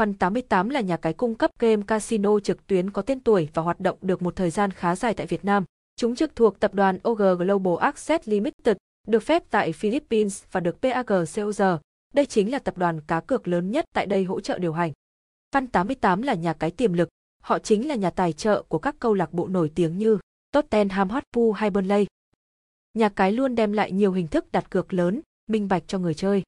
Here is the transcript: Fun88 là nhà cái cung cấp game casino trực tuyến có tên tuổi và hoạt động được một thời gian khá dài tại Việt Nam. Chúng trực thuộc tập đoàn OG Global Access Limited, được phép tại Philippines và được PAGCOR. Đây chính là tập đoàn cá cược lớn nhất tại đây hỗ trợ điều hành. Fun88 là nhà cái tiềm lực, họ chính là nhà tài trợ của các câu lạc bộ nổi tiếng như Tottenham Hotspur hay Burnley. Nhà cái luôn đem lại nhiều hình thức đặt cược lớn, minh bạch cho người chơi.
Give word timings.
Fun88 0.00 0.70
là 0.70 0.80
nhà 0.80 0.96
cái 0.96 1.12
cung 1.12 1.34
cấp 1.34 1.50
game 1.58 1.82
casino 1.86 2.40
trực 2.40 2.66
tuyến 2.66 2.90
có 2.90 3.02
tên 3.02 3.20
tuổi 3.20 3.48
và 3.54 3.62
hoạt 3.62 3.80
động 3.80 3.98
được 4.00 4.22
một 4.22 4.36
thời 4.36 4.50
gian 4.50 4.70
khá 4.70 4.96
dài 4.96 5.14
tại 5.14 5.26
Việt 5.26 5.44
Nam. 5.44 5.64
Chúng 5.96 6.14
trực 6.14 6.36
thuộc 6.36 6.60
tập 6.60 6.74
đoàn 6.74 6.98
OG 7.08 7.22
Global 7.38 7.74
Access 7.80 8.28
Limited, 8.28 8.76
được 9.08 9.22
phép 9.22 9.42
tại 9.50 9.72
Philippines 9.72 10.44
và 10.52 10.60
được 10.60 10.82
PAGCOR. 10.82 11.62
Đây 12.14 12.26
chính 12.26 12.50
là 12.50 12.58
tập 12.58 12.78
đoàn 12.78 13.00
cá 13.00 13.20
cược 13.20 13.48
lớn 13.48 13.70
nhất 13.70 13.84
tại 13.94 14.06
đây 14.06 14.24
hỗ 14.24 14.40
trợ 14.40 14.58
điều 14.58 14.72
hành. 14.72 14.92
Fun88 15.54 16.22
là 16.22 16.34
nhà 16.34 16.52
cái 16.52 16.70
tiềm 16.70 16.92
lực, 16.92 17.08
họ 17.42 17.58
chính 17.58 17.88
là 17.88 17.94
nhà 17.94 18.10
tài 18.10 18.32
trợ 18.32 18.62
của 18.68 18.78
các 18.78 18.96
câu 18.98 19.14
lạc 19.14 19.32
bộ 19.32 19.48
nổi 19.48 19.72
tiếng 19.74 19.98
như 19.98 20.18
Tottenham 20.52 21.08
Hotspur 21.10 21.56
hay 21.56 21.70
Burnley. 21.70 22.06
Nhà 22.94 23.08
cái 23.08 23.32
luôn 23.32 23.54
đem 23.54 23.72
lại 23.72 23.92
nhiều 23.92 24.12
hình 24.12 24.28
thức 24.28 24.52
đặt 24.52 24.70
cược 24.70 24.92
lớn, 24.92 25.20
minh 25.50 25.68
bạch 25.68 25.82
cho 25.86 25.98
người 25.98 26.14
chơi. 26.14 26.42